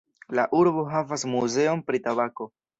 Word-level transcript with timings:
La 0.39 0.45
urbo 0.59 0.85
havas 0.95 1.27
muzeon 1.35 1.87
pri 1.93 2.05
tabako. 2.11 2.53